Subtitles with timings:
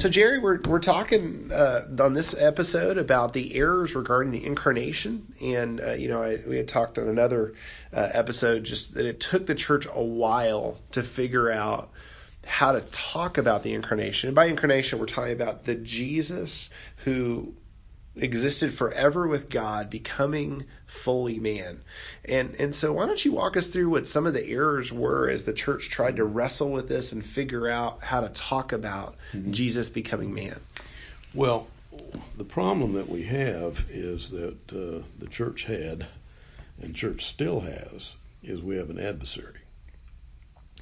[0.00, 5.34] So Jerry, we're we're talking uh, on this episode about the errors regarding the incarnation,
[5.42, 7.52] and uh, you know I, we had talked on another
[7.92, 11.90] uh, episode just that it took the church a while to figure out
[12.46, 14.28] how to talk about the incarnation.
[14.28, 16.70] And by incarnation, we're talking about the Jesus
[17.04, 17.52] who
[18.16, 21.82] existed forever with God, becoming fully man.
[22.24, 25.28] And and so why don't you walk us through what some of the errors were
[25.28, 29.16] as the church tried to wrestle with this and figure out how to talk about
[29.32, 29.52] mm-hmm.
[29.52, 30.60] Jesus becoming man?
[31.34, 31.68] Well,
[32.36, 36.06] the problem that we have is that uh, the church had,
[36.80, 39.60] and church still has, is we have an adversary,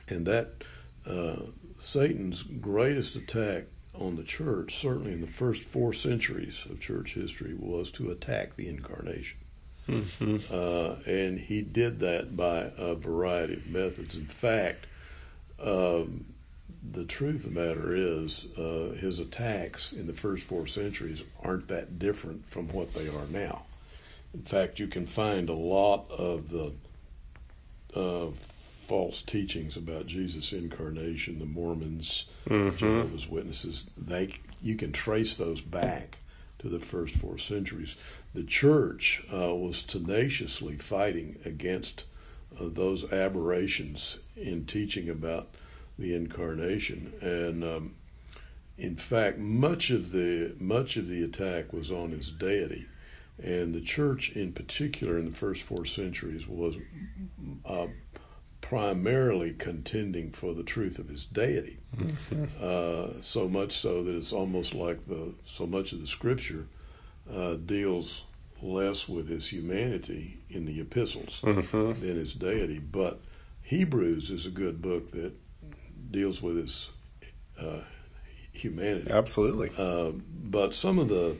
[0.09, 0.65] and that
[1.07, 1.43] uh,
[1.77, 3.65] Satan's greatest attack
[3.99, 8.57] on the church, certainly in the first four centuries of church history, was to attack
[8.57, 9.39] the incarnation.
[9.89, 10.37] Mm-hmm.
[10.51, 14.15] Uh, and he did that by a variety of methods.
[14.15, 14.87] In fact,
[15.61, 16.27] um,
[16.93, 21.69] the truth of the matter is, uh, his attacks in the first four centuries aren't
[21.69, 23.63] that different from what they are now.
[24.35, 26.73] In fact, you can find a lot of the
[27.95, 28.31] uh,
[28.89, 32.75] false teachings about Jesus' incarnation, the Mormons, mm-hmm.
[32.75, 36.19] Jehovah's Witnesses, they you can trace those back
[36.59, 37.95] to the first four centuries.
[38.35, 42.07] The church uh, was tenaciously fighting against
[42.59, 45.49] uh, those aberrations in teaching about
[45.99, 47.95] the incarnation, and um,
[48.79, 52.87] in fact, much of the much of the attack was on his deity.
[53.41, 56.75] And the church, in particular, in the first four centuries, was
[57.65, 57.87] uh,
[58.69, 61.79] primarily contending for the truth of his deity.
[61.97, 62.45] Mm-hmm.
[62.61, 66.67] Uh, so much so that it's almost like the so much of the scripture
[67.33, 68.25] uh, deals
[68.61, 72.01] less with his humanity in the epistles mm-hmm.
[72.01, 72.79] than his deity.
[72.79, 73.21] But
[73.63, 75.33] Hebrews is a good book that
[76.11, 76.91] deals with his
[77.59, 77.81] uh,
[78.53, 79.11] humanity.
[79.11, 79.73] Absolutely.
[79.79, 81.37] Uh, but some of the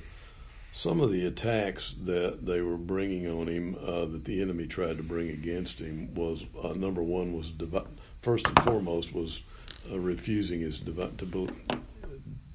[0.73, 4.97] some of the attacks that they were bringing on him, uh, that the enemy tried
[4.99, 7.87] to bring against him, was uh, number one was divi-
[8.21, 9.43] first and foremost was
[9.91, 11.49] uh, refusing his divi- to be-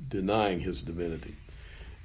[0.08, 1.36] denying his divinity.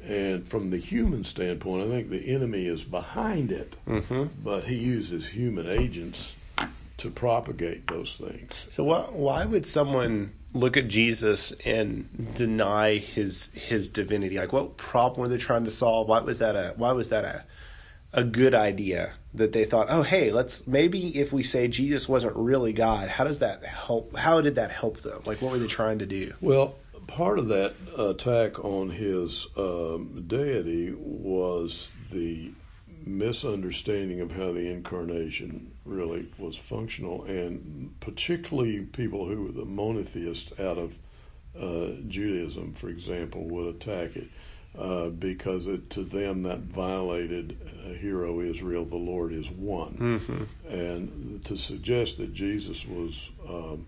[0.02, 4.26] And from the human standpoint, I think the enemy is behind it, mm-hmm.
[4.42, 6.34] but he uses human agents
[6.98, 8.52] to propagate those things.
[8.70, 14.38] So, why, why would someone look at Jesus and deny his his divinity?
[14.38, 16.08] Like, what problem were they trying to solve?
[16.08, 17.44] Why was that a why was that a
[18.12, 22.34] a good idea that they thought, oh, hey, let's maybe if we say Jesus wasn't
[22.36, 24.16] really God, how does that help?
[24.16, 25.22] How did that help them?
[25.24, 26.34] Like, what were they trying to do?
[26.40, 26.76] Well,
[27.06, 32.52] part of that attack on his um, deity was the
[33.04, 40.52] misunderstanding of how the incarnation really was functional, and particularly people who were the monotheists
[40.60, 40.98] out of
[41.58, 44.28] uh, Judaism, for example, would attack it
[44.78, 50.72] uh, because it, to them that violated uh, "Hero Israel, the Lord is one," mm-hmm.
[50.72, 53.30] and to suggest that Jesus was.
[53.48, 53.86] Um,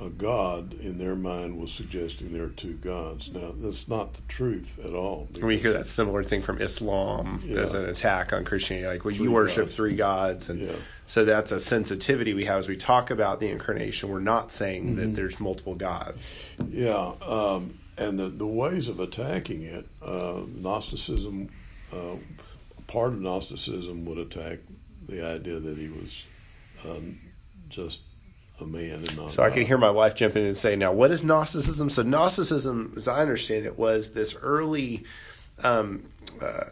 [0.00, 3.30] a God in their mind was suggesting there are two gods.
[3.32, 5.28] Now, that's not the truth at all.
[5.42, 7.60] We hear that similar thing from Islam yeah.
[7.60, 9.76] as an attack on Christianity, like, well, three you worship gods.
[9.76, 10.48] three gods.
[10.48, 10.72] And yeah.
[11.06, 14.08] so that's a sensitivity we have as we talk about the incarnation.
[14.08, 14.96] We're not saying mm-hmm.
[14.96, 16.30] that there's multiple gods.
[16.70, 17.12] Yeah.
[17.22, 21.48] Um, and the, the ways of attacking it, uh, Gnosticism,
[21.92, 22.16] uh,
[22.86, 24.60] part of Gnosticism would attack
[25.08, 26.22] the idea that he was
[26.84, 27.18] um,
[27.68, 28.02] just
[28.60, 29.32] a man and not.
[29.32, 32.02] So I can hear my wife jumping in and say, "Now, what is Gnosticism?" So
[32.02, 35.04] Gnosticism, as I understand it, was this early
[35.62, 36.04] um,
[36.40, 36.64] uh,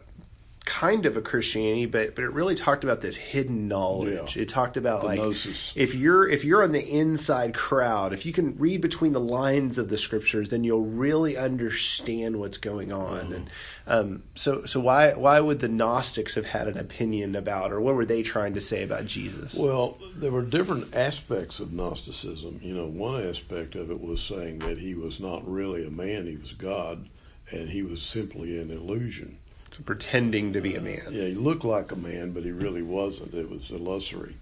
[0.77, 4.37] kind of a Christianity, but but it really talked about this hidden knowledge.
[4.37, 4.43] Yeah.
[4.43, 5.73] It talked about the like gnosis.
[5.75, 9.79] if you're if you're on the inside crowd, if you can read between the lines
[9.79, 13.25] of the scriptures, then you'll really understand what's going on.
[13.25, 13.33] Mm-hmm.
[13.33, 13.51] And
[13.87, 17.95] um, so so why why would the Gnostics have had an opinion about, or what
[17.95, 19.55] were they trying to say about Jesus?
[19.55, 22.61] Well, there were different aspects of Gnosticism.
[22.63, 26.27] You know, one aspect of it was saying that he was not really a man;
[26.27, 27.09] he was God,
[27.51, 29.39] and he was simply an illusion
[29.85, 31.09] pretending to be a man.
[31.11, 33.35] Yeah, he looked like a man, but he really wasn't.
[33.35, 34.37] It was illusory.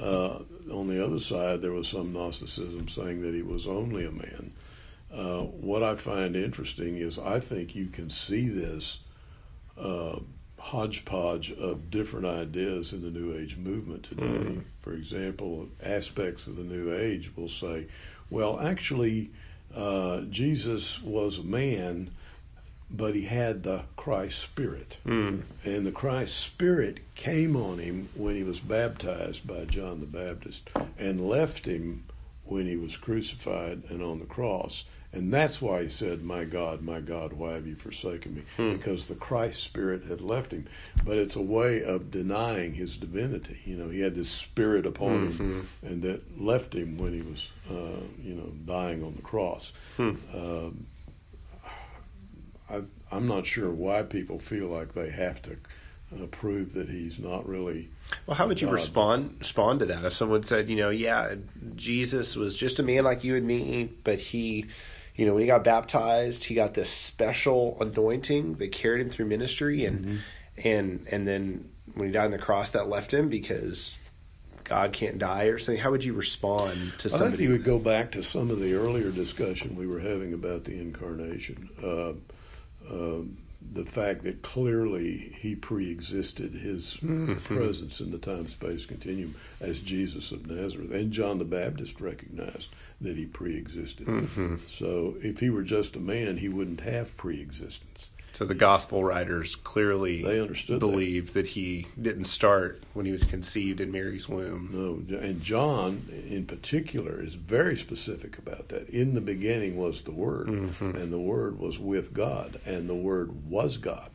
[0.00, 0.38] Uh,
[0.72, 4.52] on the other side, there was some Gnosticism saying that he was only a man.
[5.12, 9.00] Uh, what I find interesting is I think you can see this
[9.78, 10.18] uh,
[10.58, 14.22] hodgepodge of different ideas in the New Age movement today.
[14.22, 14.60] Mm-hmm.
[14.80, 17.86] For example, aspects of the New Age will say,
[18.30, 19.30] well, actually,
[19.74, 22.10] uh, Jesus was a man
[22.92, 24.98] but he had the Christ Spirit.
[25.06, 25.42] Mm.
[25.64, 30.68] And the Christ Spirit came on him when he was baptized by John the Baptist
[30.98, 32.04] and left him
[32.44, 34.84] when he was crucified and on the cross.
[35.14, 38.42] And that's why he said, My God, my God, why have you forsaken me?
[38.56, 38.72] Hmm.
[38.72, 40.66] Because the Christ spirit had left him.
[41.04, 43.58] But it's a way of denying his divinity.
[43.64, 45.42] You know, he had this spirit upon mm-hmm.
[45.42, 49.72] him and that left him when he was, uh, you know, dying on the cross.
[49.96, 50.14] Hmm.
[50.34, 50.86] Um,
[52.72, 55.56] I, I'm not sure why people feel like they have to
[56.14, 57.90] uh, prove that he's not really.
[58.26, 58.74] Well, how would you God.
[58.74, 61.34] respond respond to that if someone said, you know, yeah,
[61.74, 64.66] Jesus was just a man like you and me, but he,
[65.14, 69.26] you know, when he got baptized, he got this special anointing that carried him through
[69.26, 70.68] ministry, and mm-hmm.
[70.68, 73.98] and and then when he died on the cross, that left him because
[74.64, 75.82] God can't die or something.
[75.82, 77.34] How would you respond to somebody?
[77.34, 80.32] I think you would go back to some of the earlier discussion we were having
[80.32, 81.68] about the incarnation.
[81.82, 82.12] Uh,
[82.90, 83.22] uh,
[83.72, 87.34] the fact that clearly he pre-existed his mm-hmm.
[87.56, 92.70] presence in the time-space continuum as Jesus of Nazareth, and John the Baptist recognized
[93.00, 94.06] that he pre-existed.
[94.06, 94.56] Mm-hmm.
[94.66, 98.10] So if he were just a man, he wouldn't have pre-existence.
[98.32, 101.42] So the gospel writers clearly they understood believed that.
[101.42, 101.48] that.
[101.48, 104.70] he didn't start when he was conceived in Mary's womb.
[104.72, 108.88] No, and John in particular is very specific about that.
[108.88, 110.96] In the beginning was the Word, mm-hmm.
[110.96, 114.10] and the Word was with God, and the Word was God.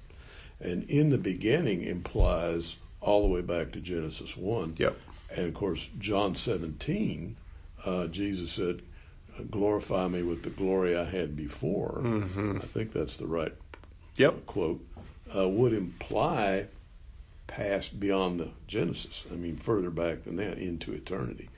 [0.60, 4.76] And in the beginning implies all the way back to Genesis one.
[4.78, 4.98] Yep.
[5.30, 7.38] And of course, John seventeen,
[7.86, 8.82] uh, Jesus said,
[9.52, 12.58] "Glorify me with the glory I had before." Mm-hmm.
[12.64, 13.54] I think that's the right
[14.18, 14.46] yep.
[14.46, 14.86] quote,
[15.36, 16.68] uh, would imply
[17.48, 19.26] past beyond the Genesis.
[19.32, 21.50] I mean, further back than that into eternity.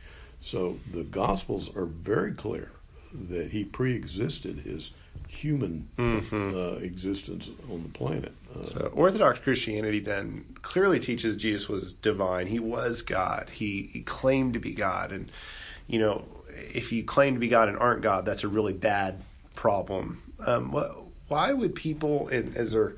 [0.41, 2.71] So the Gospels are very clear
[3.11, 4.91] that he pre-existed his
[5.27, 6.55] human mm-hmm.
[6.55, 8.33] uh, existence on the planet.
[8.55, 12.47] Uh, so Orthodox Christianity then clearly teaches Jesus was divine.
[12.47, 13.49] He was God.
[13.51, 15.31] He, he claimed to be God, and
[15.87, 16.25] you know,
[16.73, 19.21] if you claim to be God and aren't God, that's a really bad
[19.55, 20.21] problem.
[20.45, 22.95] Um, well, why would people, as they're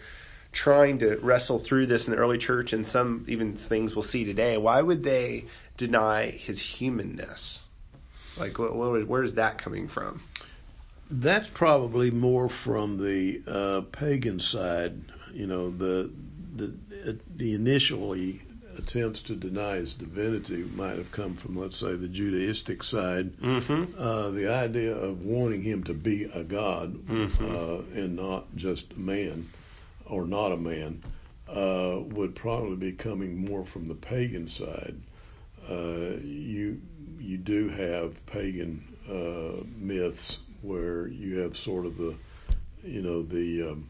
[0.51, 4.25] trying to wrestle through this in the early church and some even things we'll see
[4.25, 5.45] today, why would they
[5.77, 7.59] deny his humanness?
[8.37, 10.21] Like, what, what, where is that coming from?
[11.09, 15.01] That's probably more from the uh, pagan side.
[15.33, 16.11] You know, the
[16.53, 16.73] the
[17.35, 18.41] the initially
[18.77, 23.35] attempts to deny his divinity might have come from, let's say, the Judaistic side.
[23.37, 23.93] Mm-hmm.
[23.97, 27.43] Uh, the idea of wanting him to be a god mm-hmm.
[27.43, 29.49] uh, and not just a man
[30.05, 31.01] or not a man
[31.47, 34.95] uh, would probably be coming more from the pagan side.
[35.69, 36.81] Uh, you
[37.19, 42.15] you do have pagan uh, myths where you have sort of the
[42.83, 43.89] you know the um,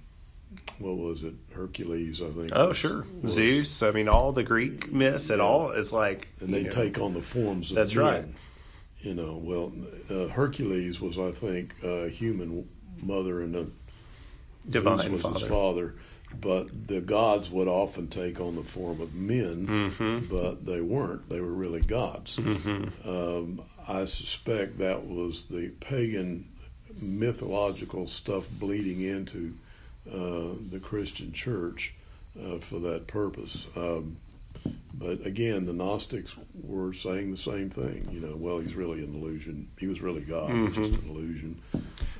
[0.79, 1.33] what was it?
[1.53, 2.49] Hercules, I think.
[2.53, 3.05] Oh, sure.
[3.21, 3.83] Was, Zeus.
[3.83, 6.27] I mean, all the Greek myths and all is like.
[6.39, 8.05] And they know, take on the forms of That's men.
[8.05, 8.25] right.
[8.99, 9.71] You know, well,
[10.09, 12.67] uh, Hercules was, I think, a human
[13.01, 13.65] mother and a
[14.69, 15.39] divine Zeus was father.
[15.39, 15.95] his father.
[16.39, 20.33] But the gods would often take on the form of men, mm-hmm.
[20.33, 21.27] but they weren't.
[21.27, 22.37] They were really gods.
[22.37, 23.09] Mm-hmm.
[23.09, 26.47] Um, I suspect that was the pagan
[27.01, 29.55] mythological stuff bleeding into
[30.05, 31.93] the Christian church
[32.39, 33.67] uh, for that purpose.
[33.75, 34.17] Um,
[34.93, 38.07] but again, the Gnostics were saying the same thing.
[38.11, 39.69] You know, well, he's really an illusion.
[39.79, 40.73] He was really God, mm-hmm.
[40.73, 41.61] just an illusion.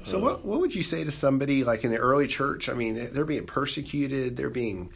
[0.04, 2.70] So, uh, what what would you say to somebody like in the early church?
[2.70, 4.36] I mean, they're being persecuted.
[4.38, 4.92] They're being,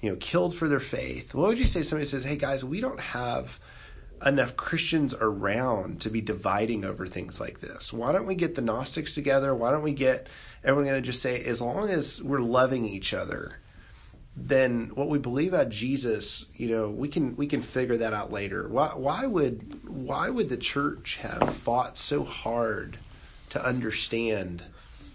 [0.00, 1.34] you know, killed for their faith.
[1.34, 3.60] What would you say to somebody who says, "Hey, guys, we don't have."
[4.24, 7.92] Enough Christians around to be dividing over things like this.
[7.92, 9.54] Why don't we get the Gnostics together?
[9.54, 10.26] Why don't we get
[10.64, 13.58] everyone together just say, as long as we're loving each other,
[14.36, 18.32] then what we believe about Jesus, you know, we can we can figure that out
[18.32, 18.68] later.
[18.68, 22.98] Why why would why would the church have fought so hard
[23.50, 24.62] to understand,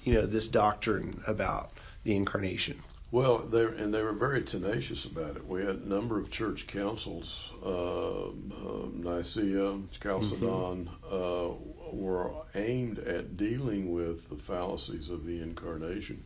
[0.03, 1.71] you know, this doctrine about
[2.03, 2.81] the incarnation?
[3.13, 5.47] Well, they and they were very tenacious about it.
[5.47, 11.13] We had a number of church councils, uh, uh, Nicaea, Chalcedon, mm-hmm.
[11.13, 16.23] uh, were aimed at dealing with the fallacies of the incarnation,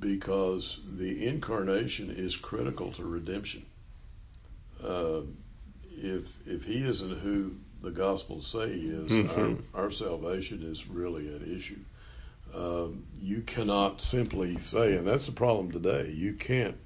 [0.00, 3.64] because the incarnation is critical to redemption.
[4.82, 5.20] Uh,
[5.96, 9.76] if if he isn't who the Gospels say he is, mm-hmm.
[9.76, 11.78] our, our salvation is really at issue.
[12.54, 16.76] Um, you cannot simply say, and that's the problem today, you can't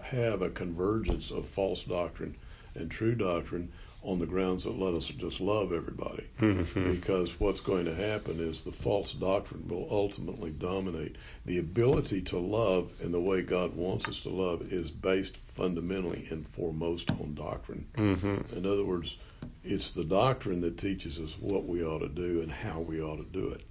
[0.00, 2.36] have a convergence of false doctrine
[2.74, 3.72] and true doctrine
[4.04, 6.26] on the grounds that let us just love everybody.
[6.40, 6.92] Mm-hmm.
[6.92, 11.16] Because what's going to happen is the false doctrine will ultimately dominate.
[11.46, 16.26] The ability to love in the way God wants us to love is based fundamentally
[16.30, 17.86] and foremost on doctrine.
[17.96, 18.56] Mm-hmm.
[18.56, 19.16] In other words,
[19.62, 23.16] it's the doctrine that teaches us what we ought to do and how we ought
[23.16, 23.62] to do it.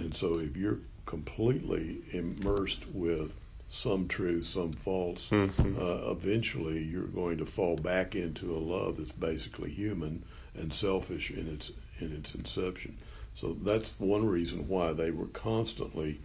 [0.00, 3.34] And so if you're completely immersed with
[3.68, 5.76] some truth, some false, Mhm.
[5.78, 10.22] uh, eventually you're going to fall back into a love that's basically human
[10.54, 12.96] and selfish in its in its inception.
[13.34, 16.20] So that's one reason why they were constantly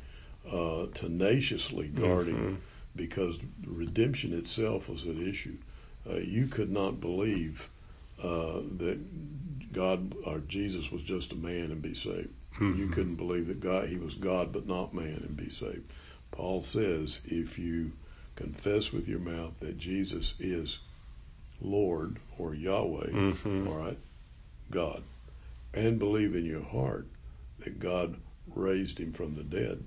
[0.49, 2.55] uh, tenaciously guarding, Mhm.
[2.95, 5.55] because redemption itself was at issue.
[6.09, 7.69] Uh, you could not believe
[8.23, 8.99] uh, that
[9.73, 12.29] God or Jesus was just a man and be saved.
[12.61, 12.93] You Mhm.
[12.93, 15.91] couldn't believe that God he was God but not man and be saved.
[16.29, 17.93] Paul says if you
[18.35, 20.79] confess with your mouth that Jesus is
[21.59, 23.67] Lord or Yahweh, Mhm.
[23.67, 23.97] all right,
[24.69, 25.03] God,
[25.73, 27.07] and believe in your heart
[27.59, 28.17] that God
[28.55, 29.83] raised him from the dead.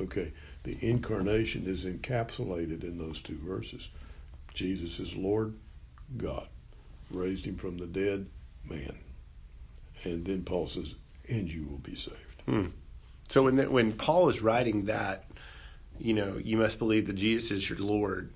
[0.00, 0.32] Okay,
[0.64, 3.88] the incarnation is encapsulated in those two verses.
[4.54, 5.54] Jesus is Lord,
[6.16, 6.48] God,
[7.10, 8.26] raised him from the dead,
[8.68, 8.96] man.
[10.04, 10.94] And then Paul says,
[11.28, 12.18] and you will be saved.
[13.28, 15.24] So when the, when Paul is writing that,
[15.98, 18.30] you know, you must believe that Jesus is your Lord.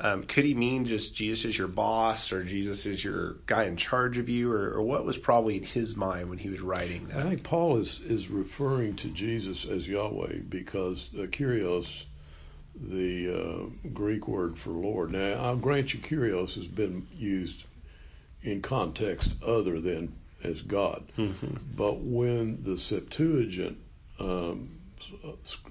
[0.00, 3.76] Um, could he mean just Jesus is your boss or Jesus is your guy in
[3.76, 7.08] charge of you, or, or what was probably in his mind when he was writing
[7.08, 7.26] that?
[7.26, 12.04] I think Paul is, is referring to Jesus as Yahweh because the Kyrios,
[12.76, 15.10] the uh, Greek word for Lord.
[15.10, 17.64] Now, I'll grant you, Kyrios has been used
[18.42, 21.04] in context other than as God.
[21.76, 23.78] But when the Septuagint,
[24.20, 24.78] um,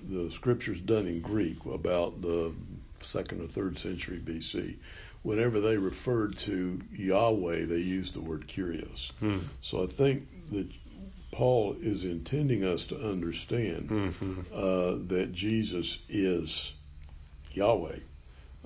[0.09, 2.53] the scriptures done in Greek about the
[3.01, 4.77] second or third century BC,
[5.21, 9.12] whenever they referred to Yahweh, they used the word Kyrios.
[9.62, 10.67] So I think that
[11.31, 14.41] Paul is intending us to understand Mm-hmm.
[14.53, 16.74] uh, that Jesus is
[17.51, 18.00] Yahweh.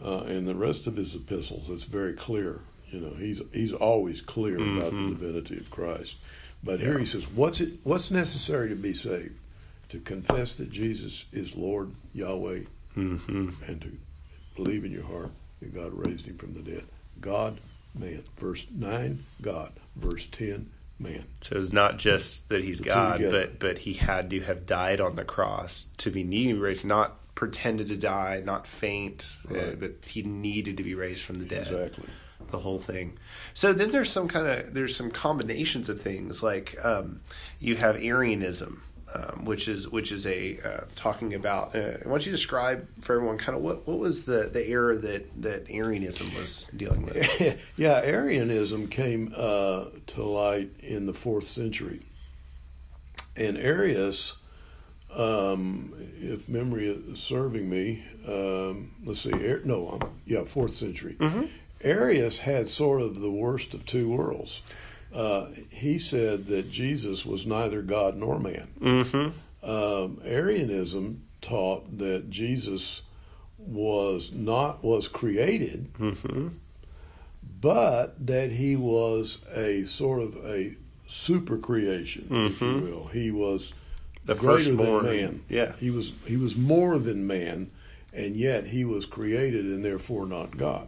[0.03, 2.61] Uh, and the rest of his epistles, it's very clear.
[2.91, 5.09] You know, he's he's always clear about the Mhm.
[5.19, 6.17] divinity of Christ.
[6.63, 7.79] But here he says, "What's it?
[7.83, 9.35] What's necessary to be saved?
[9.89, 12.61] To confess that Jesus is Lord Yahweh,
[12.95, 13.49] Mm-hmm.
[13.67, 13.91] and to
[14.55, 15.31] believe in your heart
[15.61, 16.83] that God raised him from the dead.
[17.19, 17.59] God,
[17.97, 18.23] man.
[18.37, 19.71] Verse nine, God.
[19.95, 20.69] Verse ten,
[20.99, 21.23] man.
[21.41, 24.99] So it's not just that he's The God, but but he had to have died
[24.99, 29.37] on the cross to be needing to be raised, not pretended to die, not faint,
[29.49, 31.67] uh, but he needed to be raised from the dead.
[31.71, 32.05] Exactly.
[32.51, 33.17] The whole thing.
[33.53, 37.21] So then there's some kind of there's some combinations of things like um,
[37.59, 41.75] you have Arianism, um, which is which is a uh, talking about.
[41.75, 44.97] Uh, why don't you describe for everyone kind of what what was the the era
[44.97, 47.59] that that Arianism was dealing with?
[47.75, 52.01] yeah, Arianism came uh, to light in the fourth century,
[53.35, 54.37] and Arius,
[55.13, 59.31] um, if memory is serving me, um, let's see,
[59.65, 61.17] no, um, yeah, fourth century.
[61.83, 64.61] Arius had sort of the worst of two worlds.
[65.13, 68.67] Uh, he said that Jesus was neither God nor man.
[68.79, 69.69] Mm-hmm.
[69.69, 73.01] Um, Arianism taught that Jesus
[73.57, 76.47] was not was created Mm-hmm.
[77.59, 80.75] but that he was a sort of a
[81.07, 82.81] super creation, if you Mhm.
[82.83, 83.07] will.
[83.07, 83.73] He was
[84.25, 85.03] The greater than firstborn.
[85.05, 85.41] man.
[85.49, 85.73] Yeah.
[85.79, 87.69] He was he was more than man,
[88.13, 90.87] and yet he was created and therefore not God.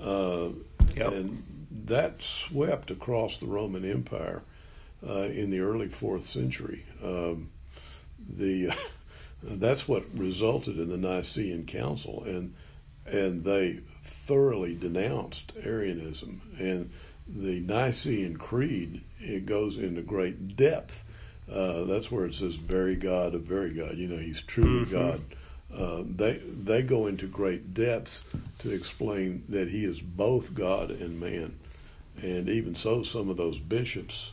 [0.00, 0.48] Uh,
[0.96, 1.12] Yep.
[1.12, 1.44] And
[1.86, 4.42] that swept across the Roman Empire
[5.06, 6.84] uh, in the early fourth century.
[7.02, 7.50] Um,
[8.28, 8.70] the
[9.42, 12.54] that's what resulted in the Nicene Council, and
[13.06, 16.40] and they thoroughly denounced Arianism.
[16.58, 16.90] And
[17.26, 21.04] the Nicene Creed it goes into great depth.
[21.50, 24.90] Uh, that's where it says "very God of very God." You know, He's truly Mhm.
[24.90, 25.20] God.
[25.76, 28.22] Uh, they they go into great depths
[28.58, 31.54] to explain that He is both God and man.
[32.20, 34.32] And even so, some of those bishops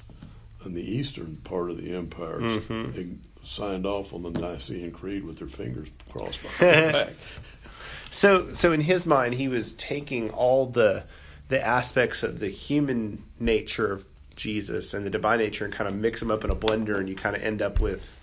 [0.65, 3.17] in the eastern part of the empire Mhm.
[3.43, 7.13] signed off on the Nicene Creed with their fingers crossed behind their back.
[8.11, 11.03] So so in his mind, he was taking all the
[11.49, 15.95] the aspects of the human nature of Jesus and the divine nature and kind of
[15.95, 18.19] mix them up in a blender, and you kind of end up with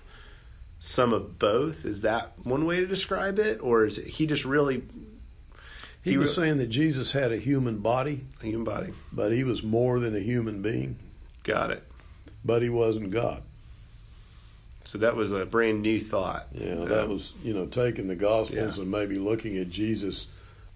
[0.87, 1.87] some of both.
[1.87, 4.83] Is that one way to describe it, or is it, he just really
[6.03, 8.93] He, He was re- saying that Jesus had a human body, a human body?
[9.11, 10.97] but he was more than a human being,
[11.43, 11.83] Got it.
[12.45, 13.43] but he wasn't God.
[14.85, 16.49] So that was a brand new thought.
[16.53, 18.83] Yeah, that Um, was you know taking the Gospels Yeah.
[18.83, 20.27] and maybe looking at Jesus'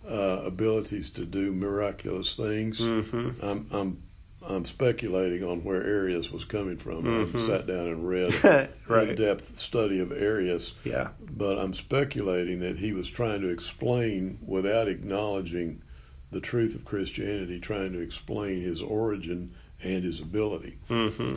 [0.08, 2.80] uh, abilities to do miraculous things.
[2.80, 3.34] Mhm.
[3.42, 3.98] I'm I'm
[4.46, 7.06] I'm speculating on where Arius was coming from.
[7.08, 7.46] I haven't Mhm.
[7.46, 8.32] sat down and read
[8.88, 9.10] Right.
[9.10, 11.08] in-depth study of Arius, Yeah.
[11.36, 15.82] but I'm speculating that he was trying to explain without acknowledging
[16.30, 19.50] the truth of Christianity, trying to explain his origin
[19.82, 21.36] and his ability hmm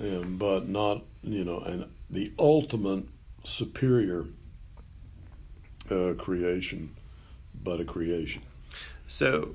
[0.00, 3.04] um, but not you know and the ultimate
[3.44, 4.26] superior
[5.90, 6.94] uh, creation,
[7.62, 8.42] but a creation.
[9.06, 9.54] So,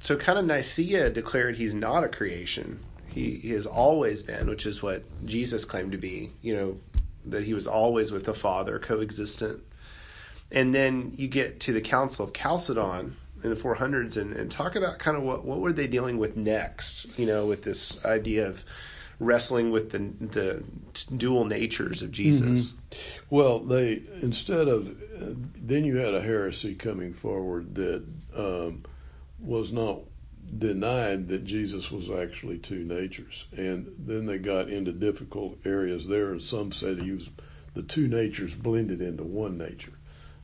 [0.00, 2.80] so kind of Nicaea declared he's not a creation.
[3.06, 6.32] He, he has always been, which is what Jesus claimed to be.
[6.42, 6.78] You know,
[7.26, 9.62] that he was always with the Father, coexistent.
[10.50, 14.74] And then you get to the Council of Chalcedon in the 400s and, and talk
[14.74, 18.48] about kind of what, what were they dealing with next, you know, with this idea
[18.48, 18.64] of
[19.18, 20.64] wrestling with the, the
[21.14, 22.66] dual natures of Jesus.
[22.66, 23.34] Mm-hmm.
[23.34, 24.96] Well, they, instead of,
[25.54, 28.04] then you had a heresy coming forward that
[28.34, 28.82] um,
[29.40, 30.00] was not
[30.58, 33.46] denied that Jesus was actually two natures.
[33.56, 37.30] And then they got into difficult areas there, and some said he was
[37.74, 39.92] the two natures blended into one nature,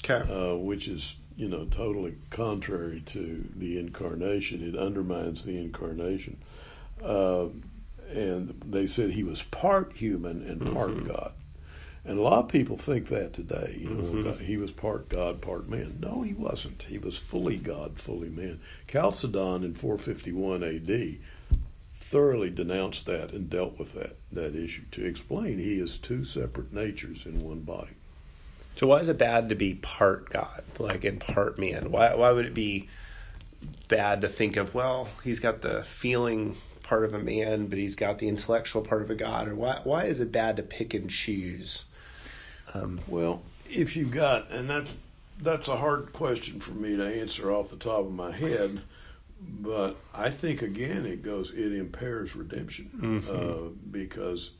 [0.04, 0.30] okay.
[0.32, 4.62] uh, which is you know totally contrary to the incarnation.
[4.62, 6.38] It undermines the incarnation.
[7.02, 7.46] Uh,
[8.10, 11.08] and they said he was part human and part mm-hmm.
[11.08, 11.32] God.
[12.06, 13.76] And a lot of people think that today.
[13.80, 14.44] You know, mm-hmm.
[14.44, 15.98] he was part God, part man.
[16.00, 16.82] No, he wasn't.
[16.82, 18.60] He was fully God, fully man.
[18.86, 21.20] Chalcedon in 451 A.D.
[21.92, 26.72] thoroughly denounced that and dealt with that that issue to explain he is two separate
[26.72, 27.94] natures in one body.
[28.76, 31.90] So why is it bad to be part God, like in part man?
[31.90, 32.88] Why why would it be
[33.88, 37.96] bad to think of well, he's got the feeling part of a man, but he's
[37.96, 39.48] got the intellectual part of a God?
[39.48, 41.84] Or why why is it bad to pick and choose?
[42.74, 44.92] Um, well, if you've got, and that's
[45.40, 48.80] that's a hard question for me to answer off the top of my head,
[49.40, 53.30] but I think again it goes it impairs redemption mm-hmm.
[53.30, 54.52] uh, because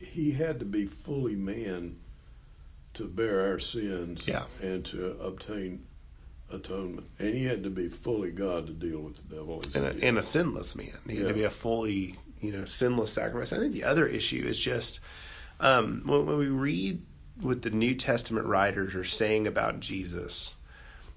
[0.00, 1.96] he had to be fully man
[2.94, 4.44] to bear our sins yeah.
[4.62, 5.84] and to obtain
[6.50, 10.04] atonement, and he had to be fully God to deal with the devil, and a,
[10.04, 10.96] and a, sinless man.
[11.06, 13.52] He had to be a fully you know sinless sacrifice.
[13.52, 15.00] I think the other issue is just
[15.60, 17.02] um, when, when we read
[17.40, 20.54] what the New Testament writers are saying about Jesus,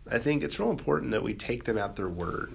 [0.09, 2.53] I think it's real important that we take them at their word.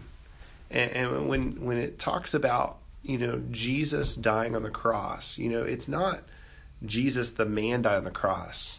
[0.71, 5.49] And, and when when it talks about you know Jesus dying on the cross, you
[5.49, 6.21] know it's not
[6.85, 8.79] Jesus the man died on the cross,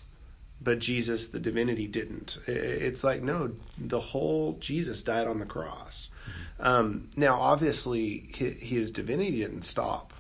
[0.62, 2.40] but Jesus the divinity didn't.
[2.46, 6.10] It's like no, the whole Jesus died on the cross.
[6.24, 6.68] Mm-hmm.
[6.68, 10.12] Um, now, obviously, his, his, divinity didn't stop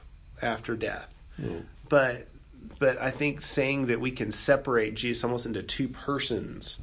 [0.42, 1.64] after death, mm.
[1.90, 2.28] but
[2.80, 6.78] but I think saying that we can separate Jesus almost into two persons.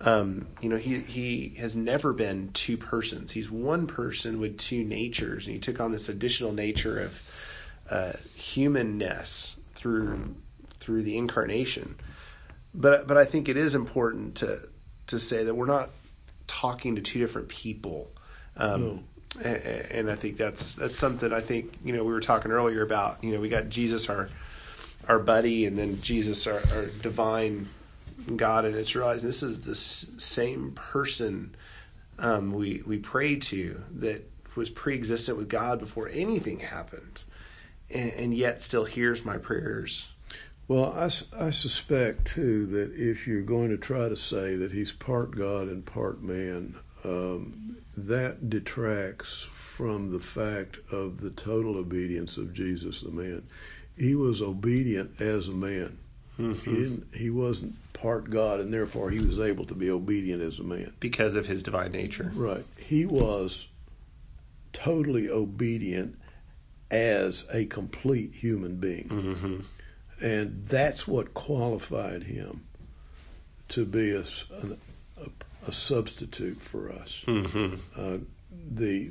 [0.00, 3.32] Um, you know, he he has never been two persons.
[3.32, 7.22] He's one person with two natures, and he took on this additional nature of
[7.90, 10.34] uh, humanness through
[10.78, 11.96] through the incarnation.
[12.74, 14.60] But but I think it is important to
[15.08, 15.90] to say that we're not
[16.46, 18.10] talking to two different people.
[18.56, 19.02] Um, no.
[19.42, 22.82] and, and I think that's that's something I think you know we were talking earlier
[22.82, 23.22] about.
[23.22, 24.28] You know, we got Jesus, our
[25.08, 27.68] our buddy, and then Jesus, our, our divine
[28.36, 31.54] God, and it's realizing this is the same person
[32.18, 37.24] um, we we pray to that was pre-existent with God before anything happened,
[37.88, 40.08] and, and yet still hears my prayers.
[40.68, 41.10] Well, I,
[41.46, 45.66] I suspect too that if you're going to try to say that he's part God
[45.66, 53.00] and part man, um, that detracts from the fact of the total obedience of Jesus
[53.00, 53.42] the man
[54.00, 55.98] he was obedient as a man.
[56.38, 56.70] Mm-hmm.
[56.70, 57.14] He didn't.
[57.14, 60.94] He wasn't part God, and therefore he was able to be obedient as a man
[61.00, 62.32] because of his divine nature.
[62.34, 62.64] Right.
[62.78, 63.68] He was
[64.72, 66.18] totally obedient
[66.90, 70.24] as a complete human being, mm-hmm.
[70.24, 72.64] and that's what qualified him
[73.68, 75.28] to be a, a,
[75.66, 77.22] a substitute for us.
[77.26, 77.74] Mm-hmm.
[77.94, 78.18] Uh,
[78.70, 79.10] the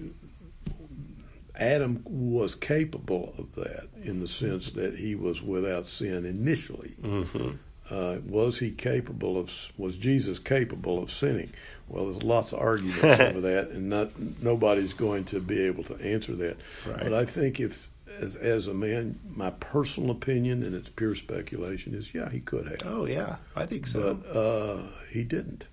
[1.60, 6.96] Adam was capable of that in the sense that he was without sin initially.
[7.02, 7.52] Mm-hmm.
[7.90, 9.52] Uh, was he capable of?
[9.78, 11.52] Was Jesus capable of sinning?
[11.88, 15.96] Well, there's lots of arguments over that, and not nobody's going to be able to
[15.96, 16.58] answer that.
[16.88, 17.00] Right.
[17.00, 21.96] But I think if, as, as a man, my personal opinion, and it's pure speculation,
[21.96, 22.82] is yeah, he could have.
[22.86, 24.14] Oh yeah, I think so.
[24.14, 25.66] But uh, he didn't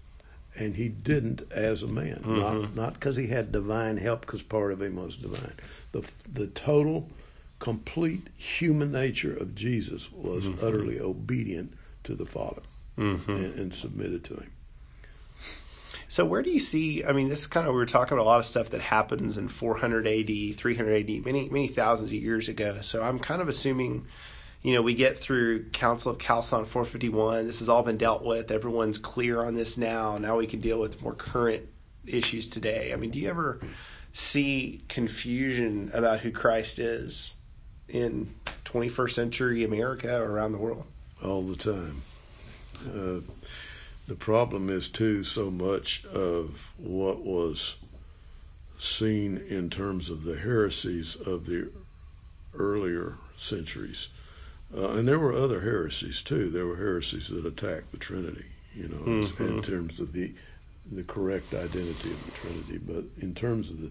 [0.59, 2.23] and he didn't as a man.
[2.25, 2.38] Mm-hmm.
[2.38, 5.55] Not not because he had divine help, because part of him was divine.
[5.92, 7.09] The the total,
[7.59, 10.64] complete human nature of Jesus was mm-hmm.
[10.64, 12.62] utterly obedient to the Father
[12.97, 13.31] mm-hmm.
[13.31, 14.53] and, and, submitted to him.
[16.09, 17.05] So where do you see?
[17.05, 18.81] I mean, this is kind of we were talking about a lot of stuff that
[18.81, 22.81] happens in 400 AD, 300 AD, many many thousands of years ago.
[22.81, 24.07] So I'm kind of assuming
[24.67, 27.47] you know, we get through Council of Chalcedon 451.
[27.47, 28.51] This has all been dealt with.
[28.51, 30.17] Everyone's clear on this now.
[30.19, 31.69] Now we can deal with more current
[32.05, 32.93] issues today.
[32.93, 33.61] I mean, do you ever
[34.13, 37.35] see confusion about who Christ is
[37.89, 40.85] in 21st century America or around the world?
[41.23, 42.03] all the time.
[42.89, 43.21] Uh,
[44.09, 47.77] the problem is too so much of what was
[48.81, 51.71] seen in terms of the heresies of the
[52.59, 54.09] earlier centuries.
[54.75, 56.51] Uh, and there were other heresies too.
[56.51, 59.47] There were heresies that attacked the Trinity, you know, mm-hmm.
[59.47, 60.33] in terms of the
[60.91, 62.79] the correct identity of the Trinity.
[62.79, 63.91] But in terms of the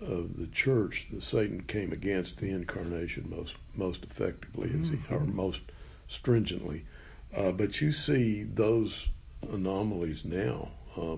[0.00, 5.14] of the church, the Satan came against the incarnation most most effectively, mm-hmm.
[5.14, 5.60] or most
[6.08, 6.84] stringently.
[7.34, 9.08] Uh, but you see those
[9.50, 11.16] anomalies now: uh,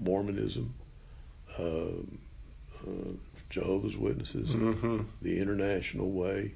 [0.00, 0.74] Mormonism,
[1.58, 3.12] uh, uh
[3.50, 5.02] Jehovah's Witnesses, mm-hmm.
[5.20, 6.52] the International Way.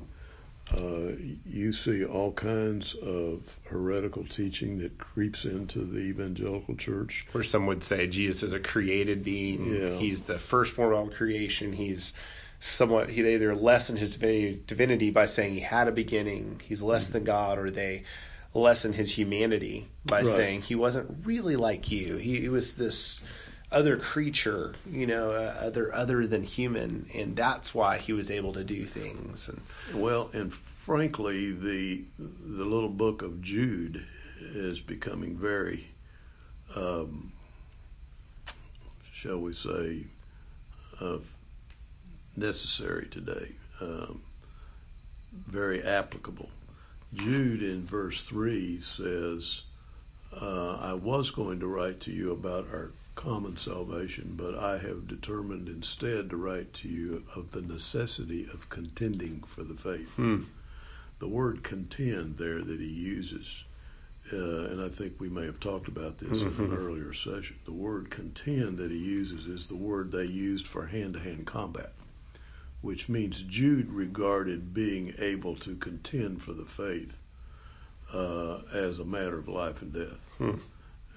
[0.74, 1.12] Uh,
[1.44, 7.26] you see all kinds of heretical teaching that creeps into the evangelical church.
[7.32, 9.72] Where some would say Jesus is a created being.
[9.72, 9.96] Yeah.
[9.96, 11.72] He's the firstborn of all creation.
[11.72, 12.12] He's
[12.58, 17.04] somewhat, he either lessen his divinity, divinity by saying he had a beginning, he's less
[17.04, 17.12] mm-hmm.
[17.14, 18.02] than God, or they
[18.52, 20.26] lessen his humanity by right.
[20.26, 22.16] saying he wasn't really like you.
[22.16, 23.20] He, he was this
[23.72, 28.52] other creature, you know, uh, other other than human, and that's why he was able
[28.52, 29.48] to do things.
[29.48, 29.60] And
[30.00, 34.04] well, and frankly, the the little book of Jude
[34.40, 35.88] is becoming very,
[36.74, 37.32] um,
[39.12, 40.04] shall we say,
[41.00, 41.18] uh,
[42.36, 43.52] necessary today.
[43.80, 44.22] Um,
[45.32, 46.50] very applicable.
[47.14, 49.62] Jude in verse three says,
[50.40, 55.08] uh, "I was going to write to you about our." Common salvation, but I have
[55.08, 60.14] determined instead to write to you of the necessity of contending for the faith.
[60.14, 60.42] Hmm.
[61.18, 63.64] The word contend there that he uses,
[64.32, 66.62] uh, and I think we may have talked about this mm-hmm.
[66.62, 66.86] in an mm-hmm.
[66.86, 67.56] earlier session.
[67.64, 71.46] The word contend that he uses is the word they used for hand to hand
[71.46, 71.92] combat,
[72.82, 77.16] which means Jude regarded being able to contend for the faith
[78.12, 80.20] uh, as a matter of life and death.
[80.36, 80.58] Hmm.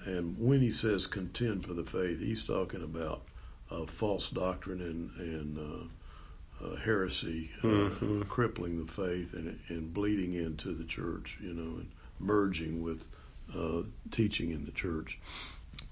[0.04, 3.22] And when he says contend for the faith, he's talking about
[3.70, 8.22] uh, false doctrine and, and uh, uh, heresy uh, mm-hmm.
[8.22, 13.08] crippling the faith and, and bleeding into the church, you know, and merging with
[13.54, 15.18] uh, teaching in the church.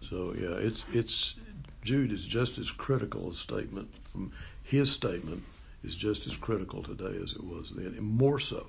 [0.03, 1.37] So yeah, it's it's
[1.83, 5.43] Jude is just as critical a statement from his statement
[5.83, 8.67] is just as critical today as it was then, and more so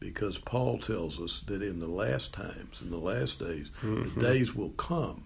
[0.00, 4.18] because Paul tells us that in the last times, in the last days, mm-hmm.
[4.18, 5.24] the days will come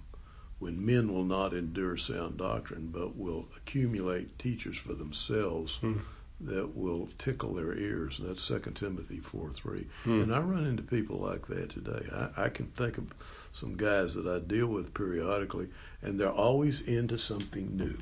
[0.58, 6.00] when men will not endure sound doctrine, but will accumulate teachers for themselves mm.
[6.40, 8.18] that will tickle their ears.
[8.18, 9.87] And that's 2 Timothy 4 3.
[10.04, 10.22] Mm.
[10.22, 12.06] And I run into people like that today.
[12.12, 13.12] I, I, can think of
[13.52, 15.68] some guys that I deal with periodically,
[16.02, 17.98] and they're always into something new.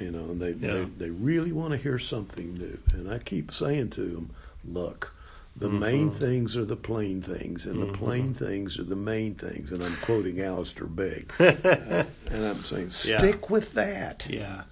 [0.00, 0.74] You know, and they, yeah.
[0.74, 2.78] they, they really want to hear something new.
[2.92, 4.30] And I keep saying to them,
[4.64, 5.14] look,
[5.56, 5.78] the mm-hmm.
[5.78, 7.92] main things are the plain things, and mm-hmm.
[7.92, 9.70] the plain things are the main things.
[9.70, 11.30] And I'm quoting Alistair Begg.
[11.38, 13.48] and I'm saying, stick yeah.
[13.48, 14.26] with that.
[14.28, 14.62] Yeah.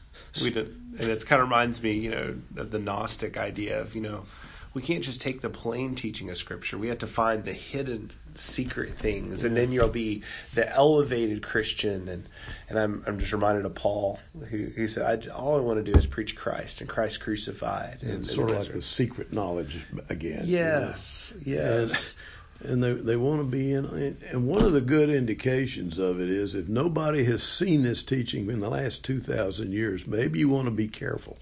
[0.43, 3.95] We did, and it kind of reminds me, you know, of the Gnostic idea of,
[3.95, 4.25] you know,
[4.73, 6.79] we can't just take the plain teaching of Scripture.
[6.79, 10.22] We have to find the hidden secret things, and then you'll be
[10.55, 12.09] the elevated Christian.
[12.09, 12.29] And
[12.68, 14.18] and I'm I'm just reminded of Paul,
[14.50, 18.03] who he said, I, "All I want to do is preach Christ and Christ crucified."
[18.03, 20.44] And, sort of like the secret knowledge again.
[20.46, 21.62] Yes, you know?
[21.62, 22.14] yes
[22.62, 23.85] and they they want to be in.
[24.31, 28.51] And one of the good indications of it is if nobody has seen this teaching
[28.51, 31.38] in the last two thousand years, maybe you want to be careful.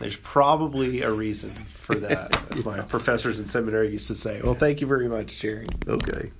[0.00, 4.40] There's probably a reason for that, as my professors in seminary used to say.
[4.42, 5.66] Well, thank you very much, Jerry.
[5.86, 6.30] Okay.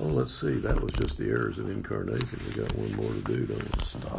[0.00, 0.54] Oh, let's see.
[0.58, 2.38] That was just the errors of incarnation.
[2.46, 3.84] We got one more to do, don't we?
[3.84, 4.12] Stop.